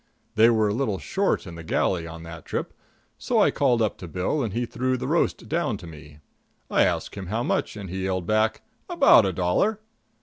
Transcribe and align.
They 0.33 0.49
were 0.49 0.67
a 0.69 0.73
little 0.73 0.97
short 0.97 1.45
in 1.45 1.53
the 1.53 1.63
galley 1.63 2.07
on 2.07 2.23
that 2.23 2.43
trip, 2.43 2.73
so 3.19 3.39
I 3.39 3.51
called 3.51 3.83
up 3.83 3.99
to 3.99 4.07
Bill 4.07 4.41
and 4.41 4.51
he 4.51 4.65
threw 4.65 4.97
the 4.97 5.05
roast 5.07 5.47
down 5.47 5.77
to 5.77 5.85
me. 5.85 6.17
I 6.71 6.81
asked 6.81 7.13
him 7.13 7.27
how 7.27 7.43
much, 7.43 7.77
and 7.77 7.87
he 7.87 8.05
yelled 8.05 8.25
back, 8.25 8.63
"about 8.89 9.27
a 9.27 9.31
dollar." 9.31 9.79